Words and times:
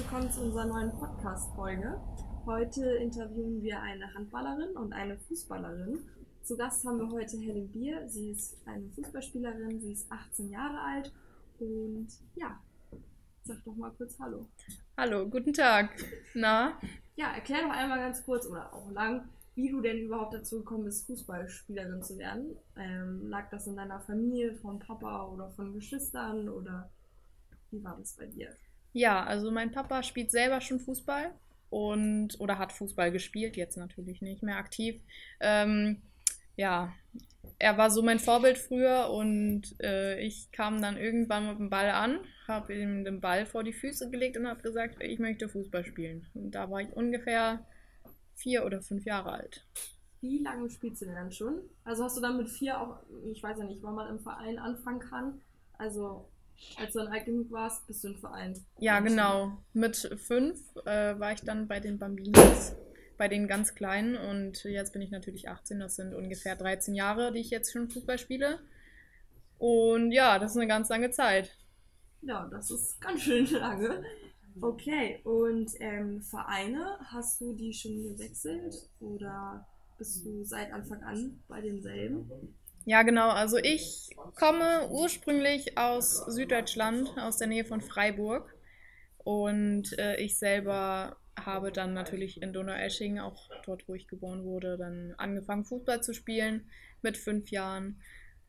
willkommen 0.00 0.32
zu 0.32 0.40
unserer 0.40 0.64
neuen 0.64 0.90
Podcast-Folge. 0.92 2.00
Heute 2.46 2.86
interviewen 2.86 3.62
wir 3.62 3.82
eine 3.82 4.14
Handballerin 4.14 4.74
und 4.74 4.94
eine 4.94 5.18
Fußballerin. 5.18 5.98
Zu 6.42 6.56
Gast 6.56 6.86
haben 6.86 7.00
wir 7.00 7.10
heute 7.10 7.36
Helen 7.36 7.70
Bier. 7.70 8.08
Sie 8.08 8.30
ist 8.30 8.56
eine 8.64 8.88
Fußballspielerin, 8.92 9.78
sie 9.78 9.92
ist 9.92 10.10
18 10.10 10.48
Jahre 10.48 10.80
alt 10.80 11.12
und 11.58 12.08
ja, 12.34 12.58
sag 13.44 13.62
doch 13.62 13.76
mal 13.76 13.90
kurz 13.90 14.18
Hallo. 14.18 14.46
Hallo, 14.96 15.28
guten 15.28 15.52
Tag. 15.52 15.90
Na? 16.32 16.80
Ja, 17.16 17.34
erklär 17.34 17.64
doch 17.64 17.76
einmal 17.76 17.98
ganz 17.98 18.24
kurz 18.24 18.46
oder 18.46 18.72
auch 18.72 18.90
lang, 18.92 19.28
wie 19.54 19.70
du 19.70 19.82
denn 19.82 19.98
überhaupt 19.98 20.32
dazu 20.32 20.60
gekommen 20.60 20.84
bist, 20.84 21.06
Fußballspielerin 21.08 22.02
zu 22.02 22.16
werden. 22.16 22.56
Ähm, 22.74 23.28
lag 23.28 23.50
das 23.50 23.66
in 23.66 23.76
deiner 23.76 24.00
Familie, 24.00 24.54
von 24.54 24.78
Papa 24.78 25.26
oder 25.26 25.50
von 25.50 25.74
Geschwistern 25.74 26.48
oder 26.48 26.90
wie 27.70 27.84
war 27.84 27.98
das 27.98 28.16
bei 28.16 28.24
dir? 28.24 28.48
Ja, 28.92 29.24
also 29.24 29.50
mein 29.50 29.72
Papa 29.72 30.02
spielt 30.02 30.30
selber 30.30 30.60
schon 30.60 30.80
Fußball 30.80 31.32
und 31.70 32.40
oder 32.40 32.58
hat 32.58 32.72
Fußball 32.72 33.12
gespielt, 33.12 33.56
jetzt 33.56 33.76
natürlich 33.76 34.20
nicht 34.22 34.42
mehr 34.42 34.56
aktiv. 34.56 35.00
Ähm, 35.40 36.02
ja, 36.56 36.92
er 37.58 37.78
war 37.78 37.90
so 37.90 38.02
mein 38.02 38.18
Vorbild 38.18 38.58
früher 38.58 39.10
und 39.10 39.80
äh, 39.80 40.20
ich 40.20 40.50
kam 40.52 40.82
dann 40.82 40.96
irgendwann 40.96 41.48
mit 41.48 41.58
dem 41.58 41.70
Ball 41.70 41.90
an, 41.90 42.18
habe 42.48 42.74
ihm 42.74 43.04
den 43.04 43.20
Ball 43.20 43.46
vor 43.46 43.62
die 43.62 43.72
Füße 43.72 44.10
gelegt 44.10 44.36
und 44.36 44.48
habe 44.48 44.62
gesagt, 44.62 45.02
ich 45.02 45.18
möchte 45.18 45.48
Fußball 45.48 45.84
spielen. 45.84 46.26
Und 46.34 46.52
da 46.52 46.70
war 46.70 46.80
ich 46.80 46.92
ungefähr 46.92 47.64
vier 48.34 48.64
oder 48.64 48.80
fünf 48.80 49.04
Jahre 49.04 49.32
alt. 49.32 49.66
Wie 50.20 50.42
lange 50.42 50.68
spielst 50.68 51.02
du 51.02 51.06
denn 51.06 51.14
dann 51.14 51.32
schon? 51.32 51.60
Also 51.84 52.04
hast 52.04 52.16
du 52.16 52.20
dann 52.20 52.36
mit 52.36 52.48
vier 52.48 52.80
auch, 52.80 52.98
ich 53.24 53.42
weiß 53.42 53.58
ja 53.58 53.64
nicht, 53.64 53.82
wann 53.82 53.94
man 53.94 54.08
im 54.08 54.20
Verein 54.20 54.58
anfangen 54.58 55.00
kann. 55.00 55.40
Also 55.78 56.28
als 56.76 56.92
du 56.92 57.00
dann 57.00 57.08
alt 57.08 57.24
genug 57.24 57.50
warst, 57.50 57.86
bist 57.86 58.04
du 58.04 58.08
im 58.08 58.18
Verein. 58.18 58.54
Ja, 58.78 59.00
genau. 59.00 59.58
Mit 59.72 59.96
fünf 59.96 60.60
äh, 60.84 61.18
war 61.18 61.32
ich 61.32 61.40
dann 61.42 61.68
bei 61.68 61.80
den 61.80 61.98
Bambinis, 61.98 62.76
bei 63.16 63.28
den 63.28 63.48
ganz 63.48 63.74
Kleinen. 63.74 64.16
Und 64.16 64.64
jetzt 64.64 64.92
bin 64.92 65.02
ich 65.02 65.10
natürlich 65.10 65.48
18. 65.48 65.80
Das 65.80 65.96
sind 65.96 66.14
ungefähr 66.14 66.56
13 66.56 66.94
Jahre, 66.94 67.32
die 67.32 67.40
ich 67.40 67.50
jetzt 67.50 67.72
schon 67.72 67.90
Fußball 67.90 68.18
spiele. 68.18 68.60
Und 69.58 70.12
ja, 70.12 70.38
das 70.38 70.52
ist 70.52 70.56
eine 70.56 70.68
ganz 70.68 70.88
lange 70.88 71.10
Zeit. 71.10 71.56
Ja, 72.22 72.48
das 72.50 72.70
ist 72.70 73.00
ganz 73.00 73.22
schön 73.22 73.46
lange. 73.46 74.02
Okay, 74.60 75.20
und 75.24 75.70
ähm, 75.80 76.20
Vereine, 76.22 76.98
hast 77.04 77.40
du 77.40 77.54
die 77.54 77.72
schon 77.72 78.02
gewechselt 78.02 78.74
oder 79.00 79.66
bist 79.96 80.24
du 80.24 80.44
seit 80.44 80.72
Anfang 80.72 81.02
an 81.02 81.40
bei 81.46 81.60
denselben? 81.60 82.30
Ja, 82.86 83.02
genau. 83.02 83.28
Also 83.30 83.58
ich 83.58 84.10
komme 84.38 84.88
ursprünglich 84.90 85.76
aus 85.76 86.24
Süddeutschland, 86.26 87.10
aus 87.18 87.36
der 87.36 87.48
Nähe 87.48 87.64
von 87.64 87.80
Freiburg. 87.80 88.54
Und 89.18 89.98
äh, 89.98 90.16
ich 90.16 90.38
selber 90.38 91.16
habe 91.38 91.72
dann 91.72 91.92
natürlich 91.92 92.42
in 92.42 92.52
Donaueschingen, 92.52 93.20
auch 93.20 93.50
dort, 93.64 93.86
wo 93.88 93.94
ich 93.94 94.08
geboren 94.08 94.44
wurde, 94.44 94.76
dann 94.76 95.14
angefangen, 95.18 95.64
Fußball 95.64 96.02
zu 96.02 96.14
spielen 96.14 96.68
mit 97.02 97.16
fünf 97.16 97.50
Jahren. 97.50 98.00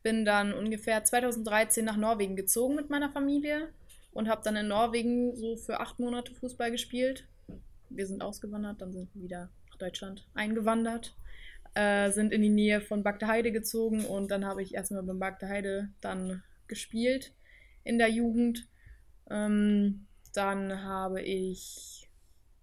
Bin 0.02 0.24
dann 0.24 0.52
ungefähr 0.52 1.04
2013 1.04 1.84
nach 1.84 1.96
Norwegen 1.96 2.34
gezogen 2.34 2.74
mit 2.74 2.90
meiner 2.90 3.10
Familie 3.10 3.68
und 4.12 4.28
habe 4.28 4.42
dann 4.44 4.56
in 4.56 4.68
Norwegen 4.68 5.36
so 5.36 5.56
für 5.56 5.80
acht 5.80 5.98
Monate 5.98 6.34
Fußball 6.34 6.70
gespielt. 6.70 7.28
Wir 7.88 8.06
sind 8.06 8.22
ausgewandert, 8.22 8.80
dann 8.80 8.92
sind 8.92 9.14
wir 9.14 9.22
wieder 9.22 9.50
nach 9.70 9.76
Deutschland 9.76 10.26
eingewandert 10.34 11.14
äh, 11.74 12.10
sind 12.10 12.32
in 12.32 12.42
die 12.42 12.48
Nähe 12.48 12.80
von 12.80 13.02
Bagdeheide 13.02 13.52
gezogen 13.52 14.04
und 14.04 14.30
dann 14.30 14.44
habe 14.44 14.62
ich 14.62 14.74
erstmal 14.74 15.02
beim 15.02 15.18
Bagdeheide 15.18 15.88
dann 16.00 16.42
gespielt 16.68 17.32
in 17.84 17.98
der 17.98 18.08
Jugend. 18.08 18.68
Ähm, 19.30 20.06
dann 20.34 20.82
habe 20.82 21.22
ich, 21.22 22.08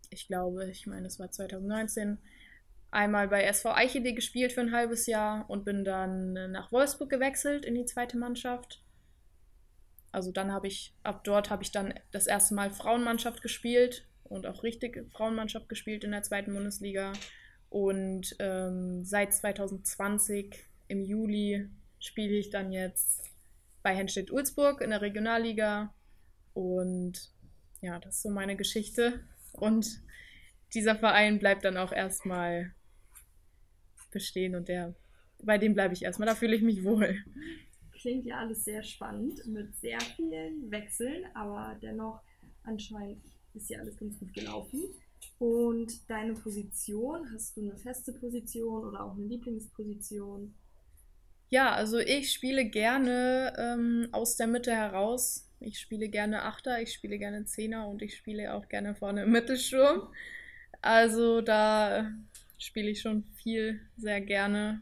ich 0.09 0.27
glaube, 0.27 0.69
ich 0.69 0.87
meine, 0.87 1.07
es 1.07 1.19
war 1.19 1.31
2019, 1.31 2.17
einmal 2.91 3.27
bei 3.27 3.43
SV 3.43 3.71
Eichede 3.73 4.13
gespielt 4.13 4.51
für 4.51 4.61
ein 4.61 4.71
halbes 4.71 5.05
Jahr 5.05 5.49
und 5.49 5.65
bin 5.65 5.83
dann 5.83 6.51
nach 6.51 6.71
Wolfsburg 6.71 7.09
gewechselt 7.09 7.65
in 7.65 7.75
die 7.75 7.85
zweite 7.85 8.17
Mannschaft. 8.17 8.81
Also 10.11 10.31
dann 10.31 10.51
habe 10.51 10.67
ich, 10.67 10.93
ab 11.03 11.23
dort 11.23 11.51
habe 11.51 11.61
ich 11.61 11.71
dann 11.71 11.93
das 12.11 12.25
erste 12.25 12.55
Mal 12.55 12.71
Frauenmannschaft 12.71 13.43
gespielt 13.43 14.07
und 14.23 14.47
auch 14.47 14.63
richtig 14.63 15.05
Frauenmannschaft 15.11 15.69
gespielt 15.69 16.03
in 16.03 16.11
der 16.11 16.23
zweiten 16.23 16.53
Bundesliga. 16.53 17.13
Und 17.69 18.35
ähm, 18.39 19.03
seit 19.03 19.33
2020 19.33 20.65
im 20.87 21.01
Juli 21.01 21.69
spiele 21.99 22.35
ich 22.35 22.49
dann 22.49 22.71
jetzt 22.71 23.29
bei 23.83 23.95
Henstedt-Ulzburg 23.95 24.81
in 24.81 24.89
der 24.89 25.01
Regionalliga. 25.01 25.93
Und 26.53 27.31
ja, 27.81 27.99
das 27.99 28.15
ist 28.15 28.23
so 28.23 28.29
meine 28.29 28.55
Geschichte. 28.55 29.23
Und 29.53 30.01
dieser 30.73 30.95
Verein 30.95 31.39
bleibt 31.39 31.63
dann 31.63 31.77
auch 31.77 31.91
erstmal 31.91 32.73
bestehen 34.11 34.55
und 34.55 34.67
der, 34.67 34.95
bei 35.43 35.57
dem 35.57 35.73
bleibe 35.73 35.93
ich 35.93 36.03
erstmal. 36.03 36.27
Da 36.27 36.35
fühle 36.35 36.55
ich 36.55 36.61
mich 36.61 36.83
wohl. 36.83 37.23
Klingt 37.91 38.25
ja 38.25 38.39
alles 38.39 38.63
sehr 38.63 38.81
spannend 38.83 39.45
mit 39.45 39.75
sehr 39.77 39.99
vielen 40.15 40.71
Wechseln, 40.71 41.25
aber 41.33 41.77
dennoch 41.81 42.21
anscheinend 42.63 43.23
ist 43.53 43.69
ja 43.69 43.79
alles 43.79 43.97
ganz 43.97 44.17
gut 44.19 44.33
gelaufen. 44.33 44.83
Und 45.37 46.09
deine 46.09 46.33
Position, 46.33 47.31
hast 47.33 47.55
du 47.55 47.61
eine 47.61 47.77
feste 47.77 48.13
Position 48.13 48.85
oder 48.85 49.05
auch 49.05 49.13
eine 49.13 49.25
Lieblingsposition? 49.25 50.53
Ja, 51.49 51.73
also 51.73 51.97
ich 51.97 52.31
spiele 52.31 52.65
gerne 52.65 53.53
ähm, 53.57 54.09
aus 54.11 54.35
der 54.35 54.47
Mitte 54.47 54.71
heraus. 54.71 55.49
Ich 55.59 55.79
spiele 55.79 56.09
gerne 56.09 56.43
Achter, 56.43 56.81
ich 56.81 56.93
spiele 56.93 57.17
gerne 57.17 57.45
Zehner 57.45 57.87
und 57.87 58.01
ich 58.01 58.15
spiele 58.15 58.53
auch 58.53 58.67
gerne 58.67 58.95
vorne 58.95 59.23
im 59.23 59.31
Mittelsturm. 59.31 60.13
Also 60.81 61.41
da 61.41 62.11
spiele 62.57 62.89
ich 62.89 63.01
schon 63.01 63.23
viel 63.35 63.81
sehr 63.97 64.21
gerne. 64.21 64.81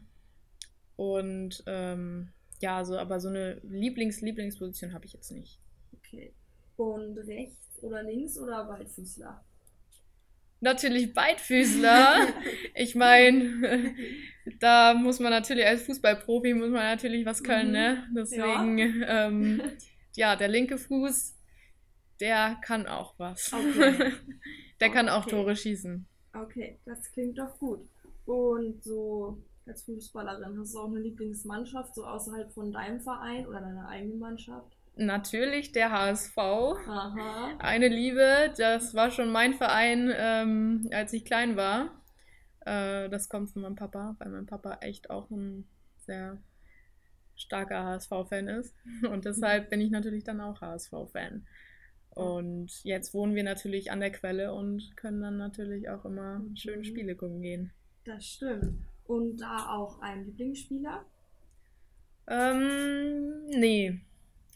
Und 0.96 1.62
ähm, 1.66 2.32
ja, 2.60 2.84
so, 2.84 2.98
aber 2.98 3.20
so 3.20 3.28
eine 3.28 3.60
Lieblings-Lieblingsposition 3.62 4.92
habe 4.92 5.06
ich 5.06 5.12
jetzt 5.12 5.30
nicht. 5.30 5.60
Okay. 5.96 6.34
Und 6.76 7.16
rechts 7.18 7.82
oder 7.82 8.02
links 8.02 8.38
oder 8.38 8.68
Waldfüßler? 8.68 9.44
Natürlich 10.60 11.12
Beidfüßler. 11.14 12.28
ich 12.74 12.94
meine, 12.94 13.94
da 14.60 14.94
muss 14.94 15.20
man 15.20 15.30
natürlich 15.30 15.66
als 15.66 15.82
Fußballprofi 15.82 16.54
muss 16.54 16.70
man 16.70 16.84
natürlich 16.84 17.26
was 17.26 17.42
können, 17.42 17.72
ne? 17.72 18.04
Mhm. 18.10 18.14
Deswegen, 18.14 18.78
ja. 18.78 19.26
Ähm, 19.26 19.62
ja, 20.16 20.36
der 20.36 20.48
linke 20.48 20.78
Fuß, 20.78 21.36
der 22.20 22.58
kann 22.64 22.86
auch 22.86 23.14
was. 23.18 23.52
Okay. 23.52 24.12
der 24.80 24.90
kann 24.90 25.08
auch 25.08 25.26
Tore 25.26 25.56
schießen. 25.56 26.06
Okay, 26.34 26.78
das 26.84 27.10
klingt 27.12 27.38
doch 27.38 27.58
gut. 27.58 27.88
Und 28.26 28.82
so 28.82 29.42
als 29.66 29.82
Fußballerin 29.82 30.58
hast 30.58 30.74
du 30.74 30.80
auch 30.80 30.88
eine 30.88 31.00
Lieblingsmannschaft, 31.00 31.94
so 31.94 32.04
außerhalb 32.04 32.52
von 32.52 32.72
deinem 32.72 33.00
Verein 33.00 33.46
oder 33.46 33.60
deiner 33.60 33.88
eigenen 33.88 34.18
Mannschaft? 34.18 34.77
Natürlich 34.98 35.72
der 35.72 35.90
HSV. 35.90 36.36
Aha. 36.38 37.56
Eine 37.58 37.88
Liebe, 37.88 38.52
das 38.56 38.94
war 38.94 39.10
schon 39.10 39.30
mein 39.30 39.54
Verein, 39.54 40.12
ähm, 40.14 40.88
als 40.92 41.12
ich 41.12 41.24
klein 41.24 41.56
war. 41.56 41.90
Äh, 42.60 43.08
das 43.08 43.28
kommt 43.28 43.50
von 43.50 43.62
meinem 43.62 43.76
Papa, 43.76 44.16
weil 44.18 44.30
mein 44.30 44.46
Papa 44.46 44.78
echt 44.80 45.10
auch 45.10 45.30
ein 45.30 45.66
sehr 45.98 46.38
starker 47.36 47.84
HSV-Fan 47.84 48.48
ist. 48.48 48.74
Und 49.10 49.24
deshalb 49.24 49.70
bin 49.70 49.80
ich 49.80 49.90
natürlich 49.90 50.24
dann 50.24 50.40
auch 50.40 50.60
HSV-Fan. 50.60 51.46
Und 52.10 52.84
jetzt 52.84 53.14
wohnen 53.14 53.34
wir 53.34 53.44
natürlich 53.44 53.92
an 53.92 54.00
der 54.00 54.10
Quelle 54.10 54.52
und 54.52 54.96
können 54.96 55.20
dann 55.20 55.36
natürlich 55.36 55.88
auch 55.88 56.04
immer 56.04 56.40
mhm. 56.40 56.56
schön 56.56 56.84
Spiele 56.84 57.14
gucken 57.14 57.42
gehen. 57.42 57.70
Das 58.04 58.26
stimmt. 58.26 58.84
Und 59.04 59.36
da 59.36 59.68
auch 59.68 60.00
ein 60.00 60.24
Lieblingsspieler? 60.24 61.04
Ähm, 62.26 63.44
nee. 63.46 64.00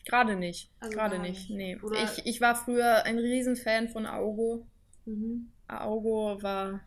Gerade 0.04 0.36
nicht. 0.36 0.70
Also 0.80 0.96
Gerade 0.96 1.18
nicht. 1.18 1.50
nicht. 1.50 1.80
Nee. 1.82 2.04
Ich, 2.04 2.26
ich 2.26 2.40
war 2.40 2.56
früher 2.56 3.04
ein 3.04 3.18
Riesenfan 3.18 3.88
von 3.88 4.06
Augo. 4.06 4.66
Mhm. 5.04 5.50
Augo 5.68 6.42
war. 6.42 6.80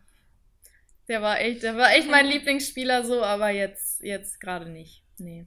Der 1.08 1.22
war 1.22 1.40
echt, 1.40 1.62
der 1.62 1.76
war 1.76 1.92
echt 1.92 2.10
mein 2.10 2.26
Lieblingsspieler 2.26 3.04
so, 3.04 3.22
aber 3.22 3.50
jetzt, 3.50 4.02
jetzt 4.02 4.40
gerade 4.40 4.68
nicht. 4.68 5.02
Nee. 5.18 5.46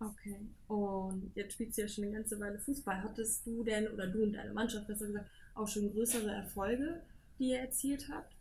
Okay. 0.00 0.36
Und 0.68 1.32
jetzt 1.34 1.54
spielst 1.54 1.78
du 1.78 1.82
ja 1.82 1.88
schon 1.88 2.04
eine 2.04 2.14
ganze 2.14 2.38
Weile 2.40 2.58
Fußball. 2.58 3.02
Hattest 3.02 3.46
du 3.46 3.62
denn, 3.62 3.88
oder 3.88 4.06
du 4.06 4.22
und 4.22 4.32
deine 4.32 4.52
Mannschaft 4.52 4.86
besser 4.86 5.06
gesagt, 5.06 5.30
auch 5.54 5.68
schon 5.68 5.92
größere 5.92 6.30
Erfolge, 6.30 7.02
die 7.38 7.50
ihr 7.50 7.60
erzielt 7.60 8.08
habt? 8.10 8.34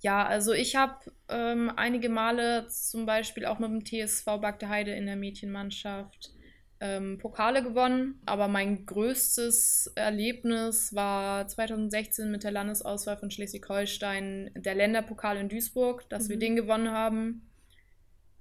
Ja, 0.00 0.26
also 0.26 0.52
ich 0.52 0.76
habe 0.76 1.10
ähm, 1.28 1.72
einige 1.76 2.10
Male 2.10 2.68
zum 2.68 3.06
Beispiel 3.06 3.46
auch 3.46 3.58
mit 3.58 3.70
dem 3.70 3.84
TSV 3.84 4.24
Bagdeheide 4.24 4.92
in 4.92 5.06
der 5.06 5.16
Mädchenmannschaft 5.16 6.34
ähm, 6.80 7.18
Pokale 7.18 7.62
gewonnen, 7.62 8.20
aber 8.26 8.48
mein 8.48 8.84
größtes 8.86 9.92
Erlebnis 9.94 10.94
war 10.94 11.46
2016 11.46 12.30
mit 12.30 12.44
der 12.44 12.50
Landesauswahl 12.50 13.16
von 13.16 13.30
Schleswig-Holstein 13.30 14.50
der 14.54 14.74
Länderpokal 14.74 15.36
in 15.36 15.48
Duisburg, 15.48 16.08
dass 16.10 16.24
mhm. 16.24 16.28
wir 16.30 16.38
den 16.38 16.56
gewonnen 16.56 16.90
haben. 16.90 17.50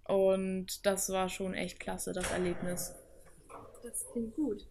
Und 0.05 0.85
das 0.85 1.09
war 1.09 1.29
schon 1.29 1.53
echt 1.53 1.79
klasse, 1.79 2.11
das 2.11 2.29
Erlebnis. 2.31 2.93
Das 3.83 4.05
klingt 4.11 4.35
gut. 4.35 4.67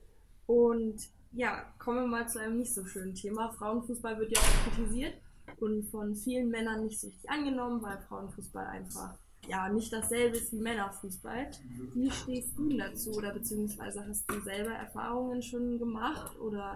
Und 0.46 1.00
ja, 1.32 1.72
kommen 1.78 2.00
wir 2.00 2.06
mal 2.06 2.28
zu 2.28 2.38
einem 2.38 2.58
nicht 2.58 2.74
so 2.74 2.84
schönen 2.84 3.14
Thema. 3.14 3.52
Frauenfußball 3.52 4.18
wird 4.18 4.36
ja 4.36 4.40
auch 4.40 4.74
kritisiert 4.74 5.14
und 5.60 5.84
von 5.84 6.14
vielen 6.14 6.50
Männern 6.50 6.84
nicht 6.84 7.00
so 7.00 7.06
richtig 7.06 7.30
angenommen, 7.30 7.82
weil 7.82 7.98
Frauenfußball 8.08 8.66
einfach 8.66 9.18
ja 9.48 9.68
nicht 9.68 9.92
dasselbe 9.92 10.36
ist 10.36 10.52
wie 10.52 10.60
Männerfußball. 10.60 11.50
Wie 11.94 12.10
stehst 12.10 12.56
du 12.56 12.76
dazu 12.76 13.12
oder 13.12 13.32
beziehungsweise 13.32 14.06
hast 14.06 14.30
du 14.30 14.40
selber 14.40 14.72
Erfahrungen 14.72 15.42
schon 15.42 15.78
gemacht 15.78 16.38
oder 16.38 16.74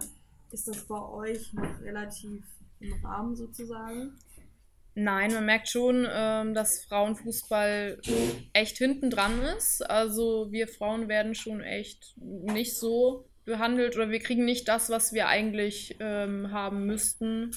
ist 0.51 0.67
das 0.67 0.85
bei 0.85 1.01
euch 1.01 1.53
noch 1.53 1.81
relativ 1.81 2.43
im 2.79 2.93
Rahmen 3.05 3.35
sozusagen? 3.35 4.13
Nein, 4.99 5.31
man 5.31 5.45
merkt 5.45 5.69
schon, 5.69 6.07
ähm, 6.09 6.55
dass 6.55 6.83
Frauenfußball 6.85 8.01
echt 8.53 8.77
hinten 8.77 9.11
dran 9.11 9.39
ist. 9.55 9.87
Also 9.87 10.51
wir 10.51 10.67
Frauen 10.67 11.07
werden 11.07 11.35
schon 11.35 11.61
echt 11.61 12.15
nicht 12.17 12.75
so 12.75 13.29
behandelt 13.45 13.95
oder 13.95 14.09
wir 14.09 14.19
kriegen 14.19 14.43
nicht 14.43 14.67
das, 14.67 14.89
was 14.89 15.13
wir 15.13 15.27
eigentlich 15.27 15.97
ähm, 15.99 16.51
haben 16.51 16.87
müssten, 16.87 17.55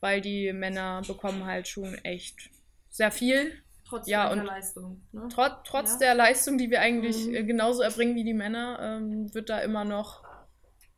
weil 0.00 0.22
die 0.22 0.54
Männer 0.54 1.02
bekommen 1.06 1.44
halt 1.44 1.68
schon 1.68 1.94
echt 1.96 2.50
sehr 2.88 3.10
viel. 3.10 3.52
Trotz 3.90 4.08
Ja, 4.08 4.28
der 4.32 4.38
und 4.40 4.46
Leistung. 4.46 5.02
Ne? 5.12 5.28
Trotz, 5.32 5.52
trotz 5.64 5.92
Ja. 5.92 5.98
der 5.98 6.14
Leistung, 6.14 6.56
die 6.58 6.70
wir 6.70 6.80
eigentlich 6.80 7.26
Mhm. 7.26 7.34
äh, 7.34 7.42
genauso 7.44 7.82
erbringen 7.82 8.14
wie 8.14 8.24
die 8.24 8.32
Männer, 8.34 8.78
ähm, 8.80 9.34
wird 9.34 9.50
da 9.50 9.58
immer 9.58 9.84
noch, 9.84 10.22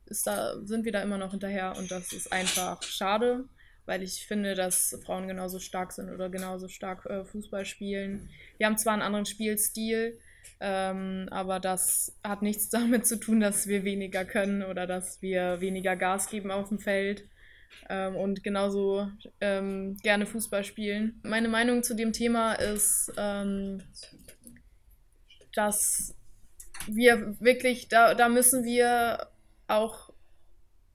ist 0.06 0.26
da, 0.26 0.54
sind 0.64 0.84
wir 0.84 0.92
da 0.92 1.02
immer 1.02 1.18
noch 1.18 1.30
hinterher 1.30 1.74
und 1.78 1.90
das 1.90 2.12
ist 2.12 2.32
einfach 2.32 2.82
schade, 2.82 3.46
weil 3.86 4.02
ich 4.02 4.26
finde, 4.26 4.54
dass 4.54 4.96
Frauen 5.04 5.26
genauso 5.26 5.58
stark 5.58 5.92
sind 5.92 6.10
oder 6.10 6.28
genauso 6.28 6.68
stark 6.68 7.06
äh, 7.06 7.24
Fußball 7.24 7.64
spielen. 7.64 8.28
Wir 8.58 8.66
haben 8.66 8.76
zwar 8.78 8.92
einen 8.92 9.02
anderen 9.02 9.26
Spielstil, 9.26 10.18
ähm, 10.60 11.28
aber 11.30 11.58
das 11.60 12.16
hat 12.22 12.42
nichts 12.42 12.68
damit 12.70 13.06
zu 13.06 13.18
tun, 13.18 13.40
dass 13.40 13.66
wir 13.66 13.84
weniger 13.84 14.24
können 14.24 14.62
oder 14.62 14.86
dass 14.86 15.22
wir 15.22 15.60
weniger 15.60 15.96
Gas 15.96 16.28
geben 16.28 16.50
auf 16.50 16.68
dem 16.68 16.78
Feld 16.78 17.24
ähm, 17.88 18.16
und 18.16 18.42
genauso 18.42 19.08
ähm, 19.40 19.96
gerne 20.02 20.26
Fußball 20.26 20.64
spielen. 20.64 21.20
Meine 21.22 21.48
Meinung 21.48 21.82
zu 21.82 21.94
dem 21.94 22.12
Thema 22.12 22.54
ist, 22.54 23.12
ähm, 23.16 23.82
dass 25.54 26.14
wir 26.86 27.36
wirklich, 27.40 27.88
da, 27.88 28.14
da 28.14 28.28
müssen 28.28 28.64
wir 28.64 29.28
auch 29.69 30.12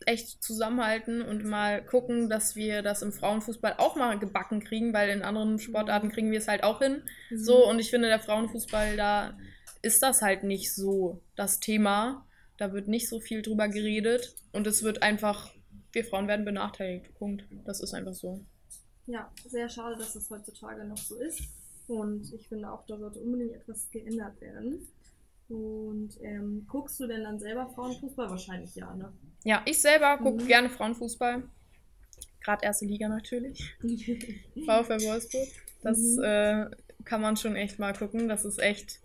echt 0.05 0.41
zusammenhalten 0.41 1.21
und 1.21 1.43
mal 1.43 1.83
gucken, 1.83 2.29
dass 2.29 2.55
wir 2.55 2.81
das 2.81 3.01
im 3.01 3.11
Frauenfußball 3.11 3.75
auch 3.77 3.95
mal 3.95 4.17
gebacken 4.17 4.63
kriegen, 4.63 4.93
weil 4.93 5.09
in 5.09 5.21
anderen 5.21 5.59
Sportarten 5.59 6.09
kriegen 6.09 6.31
wir 6.31 6.39
es 6.39 6.47
halt 6.47 6.63
auch 6.63 6.79
hin. 6.79 7.03
Mhm. 7.29 7.37
So, 7.37 7.67
und 7.67 7.79
ich 7.79 7.89
finde, 7.89 8.07
der 8.07 8.19
Frauenfußball, 8.19 8.95
da 8.95 9.37
ist 9.81 10.01
das 10.01 10.21
halt 10.21 10.43
nicht 10.43 10.73
so 10.73 11.21
das 11.35 11.59
Thema. 11.59 12.25
Da 12.57 12.73
wird 12.73 12.87
nicht 12.87 13.09
so 13.09 13.19
viel 13.19 13.41
drüber 13.41 13.67
geredet 13.67 14.33
und 14.51 14.65
es 14.65 14.81
wird 14.81 15.03
einfach, 15.03 15.51
wir 15.97 16.05
Frauen 16.05 16.27
werden 16.27 16.45
benachteiligt. 16.45 17.13
Punkt. 17.17 17.43
Das 17.65 17.81
ist 17.81 17.93
einfach 17.93 18.13
so. 18.13 18.39
Ja, 19.07 19.31
sehr 19.47 19.67
schade, 19.69 19.97
dass 19.97 20.13
das 20.13 20.29
heutzutage 20.29 20.85
noch 20.85 20.97
so 20.97 21.15
ist. 21.17 21.41
Und 21.87 22.31
ich 22.33 22.47
finde 22.47 22.71
auch, 22.71 22.85
da 22.85 22.97
sollte 22.97 23.19
unbedingt 23.19 23.53
etwas 23.53 23.89
geändert 23.91 24.39
werden. 24.41 24.87
Und 25.49 26.09
ähm, 26.21 26.65
guckst 26.67 26.99
du 26.99 27.07
denn 27.07 27.23
dann 27.23 27.39
selber 27.39 27.67
Frauenfußball? 27.73 28.29
Wahrscheinlich 28.29 28.75
ja, 28.75 28.93
ne? 28.95 29.11
Ja, 29.43 29.61
ich 29.65 29.81
selber 29.81 30.17
gucke 30.17 30.43
Mhm. 30.43 30.47
gerne 30.47 30.69
Frauenfußball. 30.69 31.43
Gerade 32.43 32.65
erste 32.65 32.85
Liga 32.85 33.07
natürlich. 33.07 33.59
VfL 33.81 35.01
Wolfsburg. 35.05 35.47
Das 35.83 35.97
Mhm. 35.99 36.23
äh, 36.23 36.65
kann 37.05 37.21
man 37.21 37.37
schon 37.37 37.55
echt 37.55 37.79
mal 37.79 37.93
gucken. 37.93 38.27
Das 38.27 38.43
ist 38.45 38.59
echt, 38.59 38.99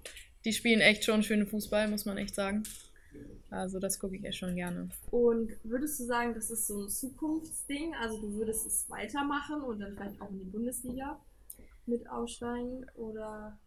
die 0.44 0.52
spielen 0.52 0.80
echt 0.80 1.04
schon 1.04 1.22
schönen 1.22 1.46
Fußball, 1.46 1.86
muss 1.88 2.04
man 2.04 2.18
echt 2.18 2.34
sagen. 2.34 2.64
Also 3.52 3.78
das 3.78 4.00
gucke 4.00 4.16
ich 4.16 4.24
echt 4.24 4.38
schon 4.38 4.56
gerne. 4.56 4.90
Und 5.10 5.52
würdest 5.64 6.00
du 6.00 6.04
sagen, 6.04 6.34
das 6.34 6.50
ist 6.50 6.66
so 6.66 6.82
ein 6.82 6.88
Zukunftsding? 6.88 7.94
Also 7.94 8.20
du 8.20 8.32
würdest 8.34 8.66
es 8.66 8.88
weitermachen 8.90 9.62
und 9.62 9.80
dann 9.80 9.94
vielleicht 9.94 10.20
auch 10.20 10.30
in 10.30 10.38
die 10.40 10.44
Bundesliga 10.50 11.20
mit 11.86 12.08
aussteigen? 12.10 12.86
Oder 12.96 13.58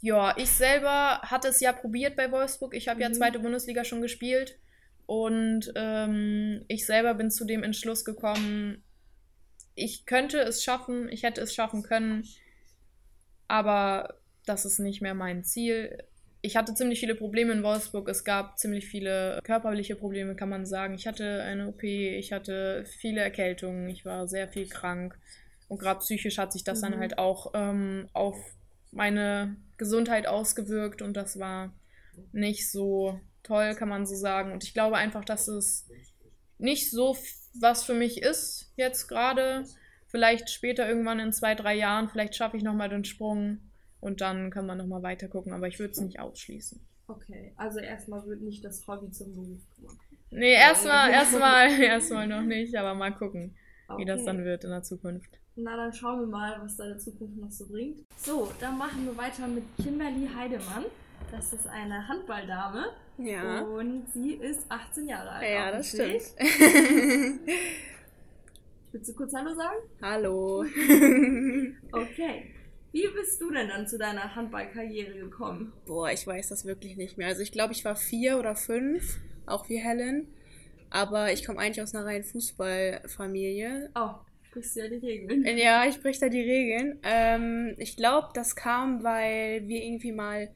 Ja, 0.00 0.36
ich 0.36 0.50
selber 0.50 1.20
hatte 1.22 1.48
es 1.48 1.60
ja 1.60 1.72
probiert 1.72 2.16
bei 2.16 2.30
Wolfsburg. 2.30 2.74
Ich 2.74 2.88
habe 2.88 3.00
ja 3.00 3.08
Mhm. 3.08 3.14
zweite 3.14 3.38
Bundesliga 3.40 3.84
schon 3.84 4.02
gespielt. 4.02 4.58
Und 5.06 5.72
ähm, 5.74 6.64
ich 6.68 6.86
selber 6.86 7.14
bin 7.14 7.30
zu 7.30 7.44
dem 7.44 7.62
Entschluss 7.64 8.04
gekommen, 8.04 8.82
ich 9.74 10.06
könnte 10.06 10.40
es 10.40 10.64
schaffen, 10.64 11.08
ich 11.10 11.22
hätte 11.24 11.40
es 11.42 11.54
schaffen 11.54 11.82
können, 11.82 12.24
aber 13.48 14.18
das 14.46 14.64
ist 14.64 14.78
nicht 14.78 15.02
mehr 15.02 15.14
mein 15.14 15.44
Ziel. 15.44 16.02
Ich 16.44 16.56
hatte 16.56 16.74
ziemlich 16.74 16.98
viele 16.98 17.14
Probleme 17.14 17.52
in 17.52 17.62
Wolfsburg. 17.62 18.08
Es 18.08 18.24
gab 18.24 18.58
ziemlich 18.58 18.86
viele 18.86 19.38
körperliche 19.44 19.94
Probleme, 19.94 20.34
kann 20.34 20.48
man 20.48 20.66
sagen. 20.66 20.94
Ich 20.94 21.06
hatte 21.06 21.42
eine 21.42 21.68
OP, 21.68 21.84
ich 21.84 22.32
hatte 22.32 22.84
viele 22.84 23.20
Erkältungen, 23.20 23.88
ich 23.88 24.04
war 24.04 24.26
sehr 24.26 24.48
viel 24.48 24.68
krank. 24.68 25.16
Und 25.68 25.78
gerade 25.78 26.00
psychisch 26.00 26.38
hat 26.38 26.52
sich 26.52 26.64
das 26.64 26.80
dann 26.80 26.96
Mhm. 26.96 26.98
halt 26.98 27.18
auch 27.18 27.52
ähm, 27.54 28.08
auf 28.12 28.36
meine 28.90 29.56
Gesundheit 29.78 30.26
ausgewirkt 30.26 31.00
und 31.00 31.16
das 31.16 31.38
war 31.38 31.72
nicht 32.32 32.70
so 32.70 33.18
toll, 33.42 33.74
kann 33.74 33.88
man 33.88 34.04
so 34.04 34.14
sagen. 34.16 34.52
Und 34.52 34.64
ich 34.64 34.74
glaube 34.74 34.96
einfach, 34.96 35.24
dass 35.24 35.48
es 35.48 35.88
nicht 36.58 36.90
so 36.90 37.16
was 37.54 37.84
für 37.84 37.94
mich 37.94 38.20
ist 38.20 38.72
jetzt 38.76 39.08
gerade. 39.08 39.64
Vielleicht 40.08 40.50
später 40.50 40.88
irgendwann 40.88 41.20
in 41.20 41.32
zwei, 41.32 41.54
drei 41.54 41.74
Jahren, 41.74 42.08
vielleicht 42.08 42.34
schaffe 42.34 42.56
ich 42.56 42.62
nochmal 42.62 42.88
den 42.88 43.04
Sprung 43.04 43.58
und 44.02 44.20
dann 44.20 44.50
kann 44.50 44.66
man 44.66 44.76
nochmal 44.76 45.02
weiter 45.02 45.28
gucken, 45.28 45.54
aber 45.54 45.68
ich 45.68 45.78
würde 45.78 45.92
es 45.92 46.00
nicht 46.00 46.20
ausschließen. 46.20 46.78
okay, 47.08 47.54
also 47.56 47.78
erstmal 47.78 48.26
wird 48.26 48.42
nicht 48.42 48.62
das 48.64 48.86
Hobby 48.86 49.10
zum 49.10 49.32
Beruf 49.32 49.60
gemacht. 49.76 49.96
Nee, 50.30 50.52
erstmal, 50.54 51.10
erstmal, 51.10 51.80
erstmal 51.80 52.26
noch 52.26 52.42
nicht, 52.42 52.74
aber 52.76 52.94
mal 52.94 53.10
gucken, 53.14 53.54
wie 53.96 54.04
das 54.04 54.20
Okay. 54.20 54.26
dann 54.26 54.44
wird 54.44 54.64
in 54.64 54.70
der 54.70 54.82
Zukunft. 54.82 55.38
Na, 55.56 55.76
dann 55.76 55.92
schauen 55.92 56.20
wir 56.20 56.26
mal, 56.26 56.58
was 56.62 56.76
deine 56.76 56.96
Zukunft 56.98 57.36
noch 57.36 57.50
so 57.50 57.66
bringt. 57.68 57.98
So, 58.16 58.50
dann 58.60 58.78
machen 58.78 59.04
wir 59.04 59.16
weiter 59.16 59.46
mit 59.46 59.64
Kimberly 59.82 60.26
Heidemann. 60.34 60.84
Das 61.30 61.52
ist 61.52 61.66
eine 61.66 62.08
Handballdame 62.08 62.86
Ja. 63.18 63.60
und 63.60 64.06
sie 64.14 64.32
ist 64.34 64.64
18 64.70 65.06
Jahre 65.08 65.30
alt. 65.30 65.48
Ja, 65.50 65.70
das 65.70 65.88
stimmt. 65.90 66.22
Willst 68.92 69.08
du 69.10 69.14
kurz 69.14 69.32
Hallo 69.34 69.54
sagen? 69.54 69.76
Hallo. 70.02 70.64
Okay. 71.94 72.11
Wie 72.92 73.08
bist 73.08 73.40
du 73.40 73.50
denn 73.50 73.68
dann 73.68 73.86
zu 73.88 73.98
deiner 73.98 74.34
Handballkarriere 74.34 75.14
gekommen? 75.18 75.72
Boah, 75.86 76.10
ich 76.10 76.26
weiß 76.26 76.48
das 76.50 76.64
wirklich 76.64 76.96
nicht 76.96 77.16
mehr. 77.18 77.28
Also 77.28 77.42
ich 77.42 77.52
glaube, 77.52 77.72
ich 77.72 77.84
war 77.84 77.96
vier 77.96 78.38
oder 78.38 78.54
fünf, 78.54 79.18
auch 79.46 79.68
wie 79.68 79.78
Helen. 79.78 80.28
Aber 80.90 81.32
ich 81.32 81.46
komme 81.46 81.58
eigentlich 81.58 81.82
aus 81.82 81.94
einer 81.94 82.04
reinen 82.04 82.24
Fußballfamilie. 82.24 83.90
Oh, 83.94 84.10
sprichst 84.42 84.76
du 84.76 84.80
ja 84.80 84.88
die 84.88 84.96
Regeln. 84.96 85.56
Ja, 85.56 85.86
ich 85.86 86.00
bricht 86.02 86.20
da 86.20 86.28
die 86.28 86.42
Regeln. 86.42 86.98
Ähm, 87.02 87.74
ich 87.78 87.96
glaube, 87.96 88.28
das 88.34 88.56
kam, 88.56 89.02
weil 89.02 89.66
wir 89.68 89.82
irgendwie 89.82 90.12
mal 90.12 90.50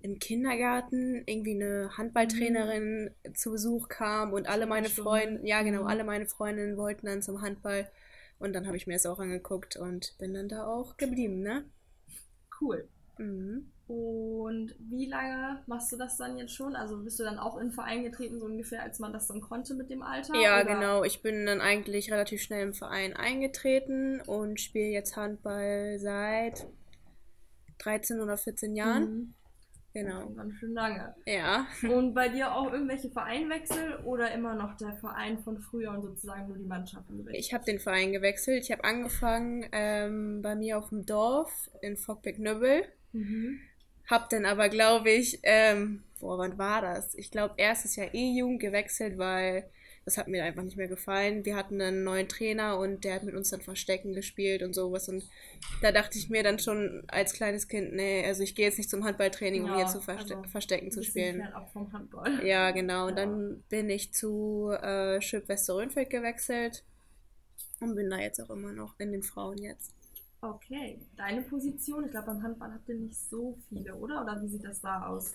im 0.00 0.18
Kindergarten 0.18 1.22
irgendwie 1.26 1.54
eine 1.54 1.90
Handballtrainerin 1.96 3.10
zu 3.34 3.52
Besuch 3.52 3.88
kam 3.88 4.32
und 4.32 4.46
alle 4.48 4.66
meine. 4.66 4.88
Freunde, 4.88 5.40
ja 5.44 5.62
genau, 5.62 5.82
Mhm. 5.82 5.88
alle 5.88 6.04
meine 6.04 6.26
Freundinnen 6.26 6.76
wollten 6.76 7.06
dann 7.06 7.22
zum 7.22 7.42
Handball. 7.42 7.88
Und 8.38 8.52
dann 8.52 8.66
habe 8.66 8.76
ich 8.76 8.86
mir 8.86 8.94
das 8.94 9.06
auch 9.06 9.18
angeguckt 9.18 9.76
und 9.76 10.16
bin 10.18 10.34
dann 10.34 10.48
da 10.48 10.66
auch 10.66 10.96
geblieben, 10.96 11.40
ne? 11.40 11.64
Cool. 12.60 12.88
Mhm. 13.18 13.70
Und 13.86 14.74
wie 14.78 15.06
lange 15.06 15.62
machst 15.66 15.92
du 15.92 15.96
das 15.96 16.16
dann 16.16 16.38
jetzt 16.38 16.54
schon? 16.54 16.74
Also 16.74 17.02
bist 17.02 17.20
du 17.20 17.24
dann 17.24 17.38
auch 17.38 17.58
in 17.58 17.68
den 17.68 17.72
Verein 17.72 18.02
getreten, 18.02 18.40
so 18.40 18.46
ungefähr, 18.46 18.82
als 18.82 18.98
man 18.98 19.12
das 19.12 19.28
dann 19.28 19.42
konnte 19.42 19.74
mit 19.74 19.90
dem 19.90 20.02
Alter? 20.02 20.34
Ja, 20.36 20.62
oder? 20.62 20.74
genau. 20.74 21.04
Ich 21.04 21.22
bin 21.22 21.44
dann 21.44 21.60
eigentlich 21.60 22.10
relativ 22.10 22.40
schnell 22.40 22.62
im 22.62 22.74
Verein 22.74 23.14
eingetreten 23.14 24.22
und 24.22 24.58
spiele 24.58 24.88
jetzt 24.88 25.16
Handball 25.16 25.98
seit 25.98 26.66
13 27.78 28.20
oder 28.20 28.38
14 28.38 28.74
Jahren. 28.74 29.04
Mhm. 29.04 29.34
Genau. 29.94 30.28
Ganz 30.30 30.54
schön 30.56 30.72
lange. 30.72 31.14
Ja. 31.24 31.68
Und 31.88 32.14
bei 32.14 32.28
dir 32.28 32.52
auch 32.52 32.72
irgendwelche 32.72 33.10
Vereinwechsel 33.10 33.96
oder 34.04 34.32
immer 34.32 34.56
noch 34.56 34.76
der 34.76 34.96
Verein 34.96 35.38
von 35.38 35.60
früher 35.60 35.92
und 35.92 36.02
sozusagen 36.02 36.48
nur 36.48 36.58
die 36.58 36.64
Mannschaften 36.64 37.18
gewechselt? 37.18 37.44
Ich 37.44 37.54
habe 37.54 37.64
den 37.64 37.78
Verein 37.78 38.10
gewechselt. 38.10 38.64
Ich 38.64 38.72
habe 38.72 38.82
angefangen 38.82 39.64
ähm, 39.70 40.42
bei 40.42 40.56
mir 40.56 40.78
auf 40.78 40.88
dem 40.88 41.06
Dorf 41.06 41.70
in 41.80 41.96
Fockbeck-Nöbbel. 41.96 42.82
Mhm. 43.12 43.60
Hab 44.10 44.28
dann 44.30 44.46
aber, 44.46 44.68
glaube 44.68 45.10
ich, 45.10 45.38
ähm, 45.44 46.02
boah, 46.18 46.38
wann 46.38 46.58
war 46.58 46.82
das? 46.82 47.14
Ich 47.14 47.30
glaube, 47.30 47.54
erstes 47.56 47.94
Jahr 47.94 48.12
E-Jugend 48.12 48.60
gewechselt, 48.60 49.16
weil 49.16 49.70
das 50.04 50.18
hat 50.18 50.28
mir 50.28 50.44
einfach 50.44 50.62
nicht 50.62 50.76
mehr 50.76 50.88
gefallen. 50.88 51.44
Wir 51.44 51.56
hatten 51.56 51.80
einen 51.80 52.04
neuen 52.04 52.28
Trainer 52.28 52.78
und 52.78 53.04
der 53.04 53.14
hat 53.14 53.22
mit 53.22 53.34
uns 53.34 53.50
dann 53.50 53.60
Verstecken 53.62 54.12
gespielt 54.12 54.62
und 54.62 54.74
sowas. 54.74 55.08
Und 55.08 55.24
da 55.80 55.92
dachte 55.92 56.18
ich 56.18 56.28
mir 56.28 56.42
dann 56.42 56.58
schon 56.58 57.04
als 57.08 57.32
kleines 57.32 57.68
Kind, 57.68 57.94
nee, 57.94 58.24
also 58.26 58.42
ich 58.42 58.54
gehe 58.54 58.66
jetzt 58.66 58.78
nicht 58.78 58.90
zum 58.90 59.04
Handballtraining, 59.04 59.62
um 59.64 59.68
Ja, 59.70 59.76
hier 59.76 59.86
zu 59.86 60.00
Verste 60.00 60.36
also, 60.36 60.48
Verstecken 60.50 60.90
zu 60.90 61.02
spielen. 61.02 61.36
fernab 61.36 61.72
vom 61.72 61.92
Handball. 61.92 62.46
Ja, 62.46 62.70
genau. 62.72 63.06
Und 63.06 63.16
Ja. 63.18 63.24
dann 63.24 63.62
bin 63.70 63.88
ich 63.88 64.12
zu 64.12 64.70
äh, 64.72 65.20
Schöp 65.22 65.48
Westerrönfeld 65.48 66.10
gewechselt 66.10 66.84
und 67.80 67.94
bin 67.94 68.10
da 68.10 68.18
jetzt 68.18 68.40
auch 68.40 68.50
immer 68.50 68.72
noch 68.72 68.94
in 68.98 69.12
den 69.12 69.22
Frauen 69.22 69.58
jetzt. 69.58 69.92
Okay. 70.42 70.98
Deine 71.16 71.40
Position, 71.42 72.04
ich 72.04 72.10
glaube 72.10 72.26
beim 72.26 72.42
Handball 72.42 72.72
habt 72.72 72.86
ihr 72.88 72.96
nicht 72.96 73.16
so 73.30 73.56
viele, 73.70 73.94
oder? 73.94 74.22
Oder 74.22 74.42
wie 74.42 74.48
sieht 74.48 74.64
das 74.64 74.80
da 74.82 75.06
aus? 75.06 75.32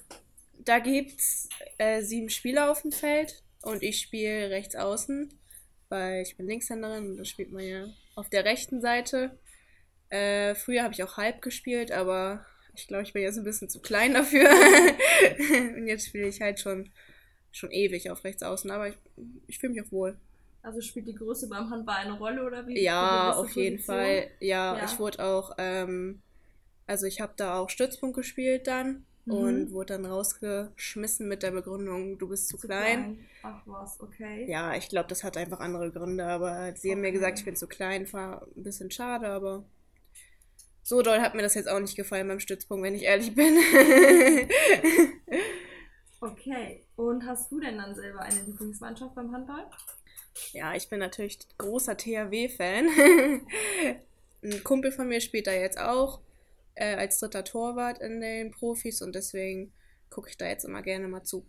Da 0.63 0.77
gibt's 0.79 1.49
äh, 1.79 2.01
sieben 2.03 2.29
Spieler 2.29 2.69
auf 2.69 2.83
dem 2.83 2.91
Feld 2.91 3.41
und 3.61 3.83
ich 3.83 3.99
spiele 3.99 4.49
rechts 4.49 4.75
außen, 4.75 5.33
weil 5.89 6.21
ich 6.21 6.37
bin 6.37 6.47
Linkshänderin 6.47 7.11
und 7.11 7.17
da 7.17 7.25
spielt 7.25 7.51
man 7.51 7.63
ja 7.63 7.87
auf 8.15 8.29
der 8.29 8.45
rechten 8.45 8.81
Seite. 8.81 9.37
Äh, 10.09 10.55
früher 10.55 10.83
habe 10.83 10.93
ich 10.93 11.03
auch 11.03 11.17
halb 11.17 11.41
gespielt, 11.41 11.91
aber 11.91 12.45
ich 12.75 12.87
glaube, 12.87 13.03
ich 13.03 13.13
bin 13.13 13.21
jetzt 13.21 13.37
ein 13.37 13.43
bisschen 13.43 13.69
zu 13.69 13.79
klein 13.81 14.13
dafür. 14.13 14.49
und 15.77 15.87
jetzt 15.87 16.07
spiele 16.07 16.27
ich 16.27 16.41
halt 16.41 16.59
schon, 16.59 16.89
schon 17.51 17.71
ewig 17.71 18.09
auf 18.09 18.23
rechts 18.23 18.43
außen, 18.43 18.71
aber 18.71 18.89
ich, 18.89 18.95
ich 19.47 19.59
fühle 19.59 19.73
mich 19.73 19.83
auch 19.83 19.91
wohl. 19.91 20.17
Also 20.61 20.81
spielt 20.81 21.07
die 21.07 21.15
Größe 21.15 21.47
beim 21.47 21.69
Handball 21.69 21.95
eine 21.97 22.17
Rolle 22.17 22.45
oder 22.45 22.67
wie? 22.67 22.81
Ja, 22.81 23.33
auf 23.33 23.49
jeden 23.51 23.77
Positionen? 23.77 23.85
Fall. 24.01 24.31
Ja, 24.39 24.77
Ja. 24.77 24.85
ich 24.85 24.99
wurde 24.99 25.23
auch, 25.23 25.55
ähm, 25.57 26.21
also 26.85 27.05
ich 27.05 27.21
habe 27.21 27.33
da 27.37 27.59
auch 27.59 27.69
Stützpunkt 27.69 28.17
gespielt 28.17 28.67
dann 28.67 29.05
Mhm. 29.25 29.33
und 29.33 29.71
wurde 29.71 29.93
dann 29.93 30.05
rausgeschmissen 30.05 31.27
mit 31.27 31.43
der 31.43 31.51
Begründung, 31.51 32.17
du 32.17 32.27
bist 32.29 32.47
zu, 32.49 32.57
Zu 32.57 32.67
klein. 32.67 33.27
Ach 33.41 33.61
was, 33.65 33.99
okay. 33.99 34.45
Ja, 34.45 34.75
ich 34.75 34.89
glaube, 34.89 35.07
das 35.09 35.23
hat 35.23 35.37
einfach 35.37 35.59
andere 35.59 35.91
Gründe, 35.91 36.25
aber 36.25 36.75
sie 36.75 36.91
haben 36.91 37.01
mir 37.01 37.07
Okay. 37.07 37.13
gesagt, 37.13 37.39
ich 37.39 37.45
bin 37.45 37.55
zu 37.55 37.67
klein, 37.67 38.11
war 38.13 38.47
ein 38.55 38.63
bisschen 38.63 38.91
schade, 38.91 39.27
aber 39.29 39.63
so 40.83 41.01
doll 41.01 41.19
hat 41.21 41.35
mir 41.35 41.41
das 41.43 41.53
jetzt 41.53 41.69
auch 41.69 41.79
nicht 41.79 41.95
gefallen 41.95 42.27
beim 42.27 42.39
Stützpunkt, 42.39 42.83
wenn 42.83 42.95
ich 42.95 43.03
ehrlich 43.03 43.35
bin. 43.35 43.57
Okay. 46.21 46.85
Und 46.95 47.25
hast 47.25 47.51
du 47.51 47.59
denn 47.59 47.77
dann 47.77 47.93
selber 47.95 48.21
eine 48.21 48.41
Lieblingsmannschaft 48.43 49.15
beim 49.15 49.31
Handball? 49.33 49.69
Ja, 50.53 50.73
ich 50.75 50.89
bin 50.89 50.99
natürlich 50.99 51.39
großer 51.57 51.97
THW-Fan. 51.97 52.89
Ein 54.43 54.63
Kumpel 54.63 54.91
von 54.91 55.07
mir 55.07 55.21
spielt 55.21 55.47
da 55.47 55.51
jetzt 55.53 55.77
auch 55.79 56.21
äh, 56.79 56.95
als 56.95 57.19
dritter 57.19 57.43
Torwart 57.43 57.99
in 57.99 58.21
den 58.21 58.51
Profis 58.51 59.01
und 59.01 59.13
deswegen 59.15 59.73
gucke 60.09 60.29
ich 60.29 60.37
da 60.37 60.47
jetzt 60.47 60.65
immer 60.65 60.81
gerne 60.81 61.07
mal 61.07 61.23
zu. 61.23 61.45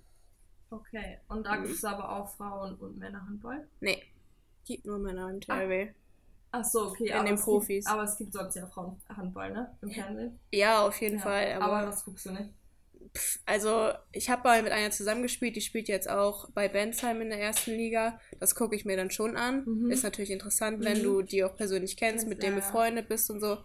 Okay. 0.70 1.18
Und 1.28 1.44
da 1.46 1.56
Mhm. 1.56 1.62
gibt 1.64 1.74
es 1.76 1.84
aber 1.84 2.10
auch 2.16 2.36
Frauen- 2.36 2.76
und 2.76 2.98
Männerhandball? 2.98 3.68
Nee, 3.80 4.02
gibt 4.64 4.84
nur 4.86 4.98
Männer 4.98 5.30
im 5.30 5.40
THW. 5.40 5.94
Ach 6.52 6.64
so, 6.64 6.88
okay. 6.88 7.10
In 7.18 7.26
den 7.26 7.36
Profis. 7.36 7.84
Gibt, 7.84 7.88
aber 7.94 8.04
es 8.04 8.16
gibt 8.18 8.32
sonst 8.32 8.54
ja 8.56 8.66
Frauenhandball, 8.66 9.52
ne? 9.52 9.76
Im 9.82 9.90
Fernsehen. 9.90 10.38
Ja, 10.52 10.84
auf 10.86 11.00
jeden 11.00 11.16
Ja, 11.18 11.22
Fall. 11.22 11.52
Aber, 11.54 11.64
Aber, 11.76 11.86
das 11.86 12.04
guckst 12.04 12.26
du 12.26 12.32
nicht. 12.32 12.50
also 13.46 13.92
ich 14.12 14.30
habe 14.30 14.42
mal 14.44 14.62
mit 14.62 14.72
einer 14.72 14.90
zusammengespielt, 14.90 15.56
die 15.56 15.60
spielt 15.60 15.88
jetzt 15.88 16.08
auch 16.08 16.50
bei 16.52 16.68
Bensheim 16.68 17.20
in 17.20 17.30
der 17.30 17.40
ersten 17.40 17.72
Liga. 17.72 18.20
Das 18.38 18.54
gucke 18.54 18.76
ich 18.76 18.84
mir 18.84 18.96
dann 18.96 19.10
schon 19.10 19.36
an. 19.36 19.64
Mhm. 19.64 19.90
Ist 19.90 20.02
natürlich 20.04 20.30
interessant, 20.30 20.84
wenn 20.84 20.98
Mhm. 20.98 21.02
du 21.02 21.22
die 21.22 21.44
auch 21.44 21.56
persönlich 21.56 21.96
kennst, 21.96 22.26
Kennst, 22.26 22.28
mit 22.28 22.42
denen 22.42 22.56
ja, 22.58 22.58
ja. 22.58 22.66
befreundet 22.66 23.08
bist 23.08 23.30
und 23.30 23.40
so. 23.40 23.58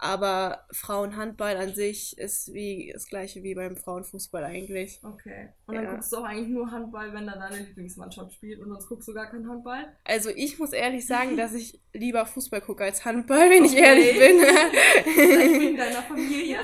Aber 0.00 0.64
Frauenhandball 0.70 1.56
an 1.56 1.74
sich 1.74 2.16
ist 2.18 2.52
wie 2.54 2.90
das 2.94 3.08
gleiche 3.08 3.42
wie 3.42 3.54
beim 3.54 3.76
Frauenfußball 3.76 4.44
eigentlich. 4.44 5.00
Okay. 5.02 5.48
Und 5.66 5.74
dann 5.74 5.84
Ja. 5.84 5.94
guckst 5.94 6.12
du 6.12 6.18
auch 6.18 6.22
eigentlich 6.24 6.48
nur 6.50 6.70
Handball, 6.70 7.12
wenn 7.12 7.26
dann 7.26 7.40
deine 7.40 7.56
Lieblingsmannschaft 7.64 8.32
spielt 8.32 8.60
und 8.60 8.68
sonst 8.68 8.88
guckst 8.88 9.08
du 9.08 9.12
gar 9.14 9.28
keinen 9.28 9.48
Handball? 9.48 9.92
Also 10.04 10.30
ich 10.30 10.58
muss 10.60 10.72
ehrlich 10.72 11.04
sagen, 11.04 11.36
dass 11.36 11.52
ich 11.52 11.80
lieber 11.92 12.24
Fußball 12.26 12.60
gucke 12.60 12.84
als 12.84 13.04
Handball, 13.04 13.50
wenn 13.50 13.64
ich 13.64 13.72
Okay. 13.72 13.82
ehrlich 13.82 14.12
Vielleicht 15.04 15.52
bin. 15.52 15.60
wegen 15.60 15.76
deiner 15.76 16.02
Familie. 16.02 16.58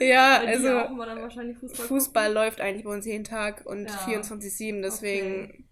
ja, 0.00 0.40
Weil 0.42 0.62
ja 0.64 0.86
also 0.88 0.98
wahrscheinlich 0.98 1.56
Fußball 1.58 1.86
Fußball 1.86 2.32
läuft 2.32 2.60
eigentlich 2.60 2.84
bei 2.84 2.92
uns 2.92 3.06
jeden 3.06 3.24
Tag 3.24 3.64
und 3.64 3.86
Ja. 3.86 3.96
24-7, 3.96 4.82
deswegen 4.82 5.44
Okay. 5.44 5.64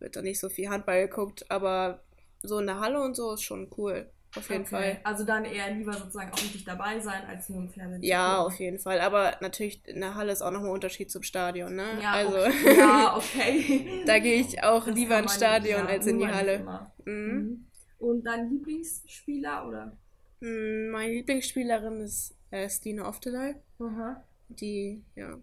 wird 0.00 0.16
da 0.16 0.22
nicht 0.22 0.40
so 0.40 0.48
viel 0.48 0.68
Handball 0.68 1.06
geguckt, 1.06 1.48
aber 1.50 2.02
so 2.42 2.58
in 2.58 2.66
der 2.66 2.80
Halle 2.80 3.00
und 3.02 3.14
so 3.14 3.34
ist 3.34 3.42
schon 3.42 3.70
cool. 3.76 4.10
Auf 4.36 4.48
jeden 4.48 4.62
okay. 4.62 4.70
Fall. 4.70 5.00
Also 5.02 5.24
dann 5.24 5.44
eher 5.44 5.72
lieber 5.72 5.92
sozusagen 5.92 6.32
auch 6.32 6.40
richtig 6.40 6.64
dabei 6.64 7.00
sein, 7.00 7.24
als 7.26 7.48
nur 7.48 7.62
im 7.62 7.68
Fernsehen. 7.68 8.02
Ja, 8.02 8.38
auf 8.38 8.58
jeden 8.60 8.78
Fall. 8.78 9.00
Aber 9.00 9.36
natürlich 9.40 9.86
in 9.88 10.00
der 10.00 10.14
Halle 10.14 10.32
ist 10.32 10.42
auch 10.42 10.52
nochmal 10.52 10.70
ein 10.70 10.74
Unterschied 10.74 11.10
zum 11.10 11.22
Stadion, 11.24 11.74
ne? 11.74 11.98
Ja, 12.00 12.12
also 12.12 12.38
okay. 12.38 12.76
ja, 12.78 13.16
okay. 13.16 14.02
da 14.06 14.18
gehe 14.20 14.40
ich 14.40 14.62
auch 14.62 14.86
Das 14.86 14.94
lieber 14.94 15.18
ins 15.18 15.34
Stadion 15.34 15.86
als 15.86 16.06
in 16.06 16.18
die 16.18 16.28
Halle. 16.28 16.86
Mhm. 17.04 17.12
Mhm. 17.12 17.66
Und 17.98 18.24
dein 18.24 18.50
Lieblingsspieler 18.50 19.66
oder? 19.66 19.98
Mm, 20.40 20.90
Meine 20.90 21.12
Lieblingsspielerin 21.12 22.00
ist 22.00 22.34
äh, 22.50 22.68
Stine 22.68 23.04
Oftelay. 23.04 23.56
Aha. 23.80 24.24
Die, 24.48 25.02
ja, 25.16 25.38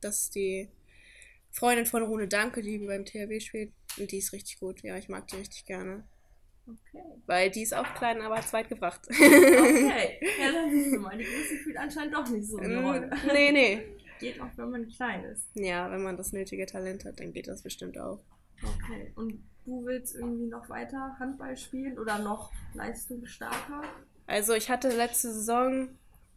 das 0.00 0.22
ist 0.22 0.34
die 0.34 0.68
Freundin 1.50 1.86
von 1.86 2.02
Rune 2.04 2.28
Danke, 2.28 2.62
die 2.62 2.78
beim 2.78 3.04
THW 3.04 3.40
spielt. 3.40 3.72
Und 3.98 4.12
die 4.12 4.18
ist 4.18 4.32
richtig 4.32 4.60
gut. 4.60 4.82
Ja, 4.82 4.96
ich 4.96 5.08
mag 5.08 5.26
die 5.26 5.36
richtig 5.36 5.66
gerne. 5.66 6.04
Okay. 6.66 7.02
Weil 7.26 7.50
die 7.50 7.62
ist 7.62 7.74
auch 7.74 7.94
klein, 7.94 8.20
aber 8.22 8.40
zweit 8.42 8.68
gebracht. 8.68 9.00
Okay. 9.10 10.20
Ja, 10.40 10.52
dann 10.52 10.70
siehst 10.74 10.94
du 10.94 11.00
mal, 11.00 11.16
die 11.18 11.24
Größe 11.24 11.56
spielt 11.60 11.76
anscheinend 11.76 12.14
doch 12.14 12.28
nicht 12.28 12.46
so 12.48 12.58
eine 12.58 12.80
Rolle. 12.82 13.06
Mm, 13.08 13.32
nee, 13.32 13.52
nee. 13.52 13.82
Geht 14.20 14.40
auch, 14.40 14.48
wenn 14.56 14.70
man 14.70 14.88
klein 14.88 15.24
ist. 15.24 15.48
Ja, 15.54 15.90
wenn 15.90 16.02
man 16.02 16.16
das 16.16 16.32
nötige 16.32 16.66
Talent 16.66 17.04
hat, 17.04 17.18
dann 17.20 17.32
geht 17.32 17.48
das 17.48 17.62
bestimmt 17.62 17.98
auch. 17.98 18.20
Okay. 18.62 19.12
Und 19.16 19.42
du 19.64 19.84
willst 19.84 20.14
irgendwie 20.14 20.46
noch 20.46 20.68
weiter 20.68 21.16
Handball 21.18 21.56
spielen 21.56 21.98
oder 21.98 22.18
noch 22.18 22.52
leistungsstarker? 22.74 23.82
Also 24.26 24.52
ich 24.54 24.70
hatte 24.70 24.90
letzte 24.90 25.32
Saison, 25.32 25.88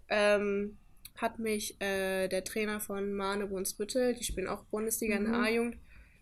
ähm, 0.09 0.77
hat 1.17 1.37
mich 1.39 1.79
äh, 1.81 2.27
der 2.27 2.43
Trainer 2.43 2.79
von 2.79 3.13
Mane 3.13 3.45
Brunsbüttel, 3.47 4.15
die 4.15 4.23
spielen 4.23 4.47
auch 4.47 4.63
Bundesliga 4.65 5.15
in 5.15 5.25
der 5.25 5.33
Mhm. 5.33 5.43
A-Jugend, 5.43 5.77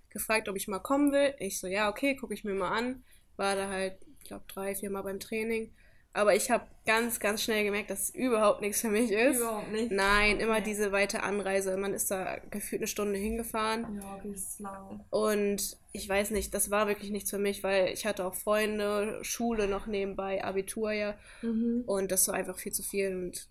gefragt, 0.10 0.50
ob 0.50 0.56
ich 0.58 0.68
mal 0.68 0.80
kommen 0.80 1.12
will. 1.12 1.34
Ich 1.40 1.60
so, 1.60 1.68
ja, 1.68 1.90
okay, 1.90 2.16
gucke 2.16 2.34
ich 2.34 2.44
mir 2.44 2.54
mal 2.56 2.72
an. 2.78 3.04
War 3.42 3.56
da 3.56 3.70
halt, 3.70 3.96
ich 4.22 4.28
glaube, 4.28 4.46
drei, 4.48 4.76
vier 4.76 4.92
Mal 4.92 5.02
beim 5.02 5.20
Training. 5.20 5.74
Aber 6.14 6.36
ich 6.36 6.52
habe 6.52 6.66
ganz, 6.86 7.20
ganz 7.22 7.42
schnell 7.42 7.64
gemerkt, 7.64 7.90
dass 7.90 8.02
es 8.10 8.16
überhaupt 8.16 8.60
nichts 8.62 8.82
für 8.82 8.90
mich 8.90 9.12
ist. 9.12 9.38
Überhaupt 9.40 9.72
nicht. 9.72 9.92
Nein, 9.92 10.40
immer 10.42 10.56
Okay. 10.58 10.64
diese 10.66 10.92
weite 10.92 11.24
Anreise. 11.24 11.78
Man 11.78 11.94
ist 11.94 12.12
da 12.12 12.38
gefühlt 12.50 12.82
eine 12.82 12.88
Stunde 12.88 13.18
hingefahren. 13.18 14.00
Ja, 14.02 14.20
das 14.24 14.38
ist 14.38 14.60
lang. 14.60 15.06
Und 15.10 15.78
ich 15.94 16.08
weiß 16.10 16.32
nicht, 16.32 16.54
das 16.54 16.70
war 16.70 16.88
wirklich 16.88 17.12
nichts 17.12 17.30
für 17.30 17.38
mich, 17.40 17.64
weil 17.64 17.88
ich 17.94 18.06
hatte 18.06 18.26
auch 18.26 18.36
Freunde, 18.36 19.20
Schule 19.24 19.68
noch 19.68 19.88
nebenbei, 19.88 20.44
Abitur 20.44 20.92
ja. 20.92 21.16
Mhm. 21.42 21.84
Und 21.88 22.12
das 22.12 22.28
war 22.28 22.36
einfach 22.36 22.60
viel 22.60 22.74
zu 22.74 22.84
viel. 22.84 23.16
Und 23.16 23.48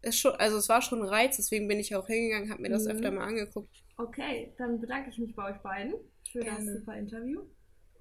es 0.00 0.18
schon, 0.18 0.32
also 0.36 0.56
es 0.56 0.68
war 0.70 0.80
schon 0.82 1.00
ein 1.02 1.08
Reiz, 1.08 1.36
deswegen 1.36 1.68
bin 1.68 1.78
ich 1.78 1.94
auch 1.94 2.06
hingegangen, 2.06 2.50
habe 2.50 2.62
mir 2.62 2.70
das 2.70 2.86
Mhm. 2.86 2.90
öfter 2.92 3.10
mal 3.10 3.24
angeguckt. 3.28 3.84
Okay, 3.98 4.54
dann 4.56 4.80
bedanke 4.80 5.10
ich 5.10 5.18
mich 5.18 5.34
bei 5.36 5.50
euch 5.52 5.58
beiden 5.62 5.92
für 6.32 6.40
das 6.40 6.56
Gerne. 6.56 6.78
super 6.78 6.96
Interview. 6.96 7.42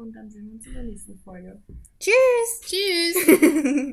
Und 0.01 0.13
dann 0.13 0.29
sehen 0.29 0.48
wir 0.48 0.53
uns 0.53 0.65
in 0.65 0.74
der 0.74 0.84
nächsten 0.84 1.17
Folge. 1.20 1.62
Tschüss! 2.00 2.62
Tschüss! 2.62 3.27